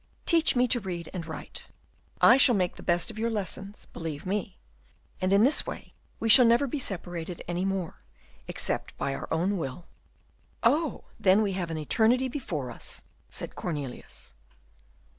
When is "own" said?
9.31-9.59